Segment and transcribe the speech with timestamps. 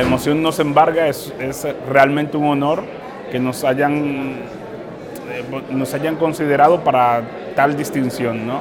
[0.00, 2.82] emoción nos embarga, es, es realmente un honor
[3.30, 4.36] que nos hayan,
[5.30, 7.22] eh, nos hayan considerado para
[7.54, 8.60] tal distinción, ¿no?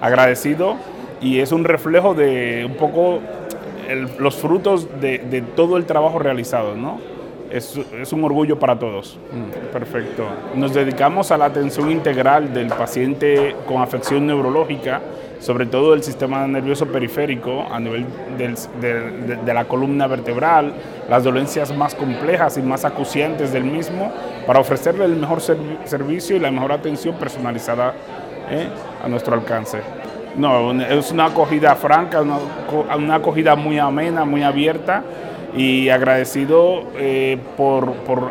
[0.00, 0.76] Agradecido
[1.20, 3.20] y es un reflejo de un poco
[3.88, 6.98] el- los frutos de, de todo el trabajo realizado, ¿no?
[7.50, 9.18] Es, es un orgullo para todos.
[9.32, 10.24] Mm, Perfecto.
[10.54, 15.00] Nos dedicamos a la atención integral del paciente con afección neurológica,
[15.40, 18.04] sobre todo del sistema nervioso periférico, a nivel
[18.38, 20.74] de, la columna vertebral,
[21.08, 24.12] las dolencias más complejas y más acuciantes del mismo,
[24.46, 27.94] para ofrecerle el mejor servi- servicio y la mejor atención personalizada
[28.50, 28.68] ¿eh?
[29.02, 29.78] a nuestro alcance.
[30.36, 32.36] No, es una acogida franca, una,
[32.96, 35.02] una acogida muy amena, muy abierta
[35.56, 38.30] y agradecido eh, por, por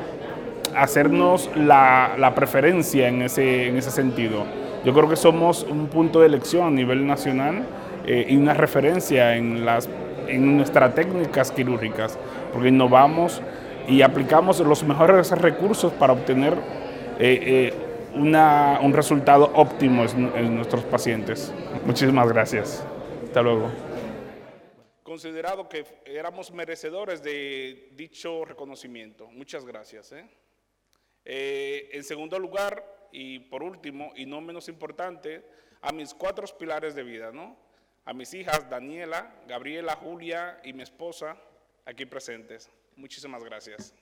[0.75, 4.43] hacernos la, la preferencia en ese, en ese sentido.
[4.85, 7.65] Yo creo que somos un punto de elección a nivel nacional
[8.05, 9.89] eh, y una referencia en, las,
[10.27, 12.17] en nuestras técnicas quirúrgicas,
[12.53, 13.41] porque innovamos
[13.87, 16.53] y aplicamos los mejores recursos para obtener
[17.19, 17.39] eh,
[17.71, 17.73] eh,
[18.15, 21.53] una- un resultado óptimo en, nuestros pacientes.
[21.85, 22.85] Muchísimas gracias.
[23.25, 23.69] Hasta luego.
[25.03, 29.27] Considerado que éramos merecedores de dicho reconocimiento.
[29.31, 30.13] Muchas gracias.
[31.25, 35.45] en segundo lugar, y por último, y no menos importante,
[35.81, 37.57] a mis cuatro pilares de vida, ¿no?
[38.05, 41.37] A mis hijas Daniela, Gabriela, Julia y mi esposa
[41.85, 42.69] aquí presentes.
[42.95, 43.93] Muchísimas gracias.